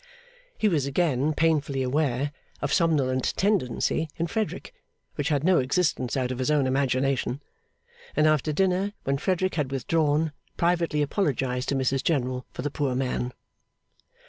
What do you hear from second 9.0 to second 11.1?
when Frederick had withdrawn, privately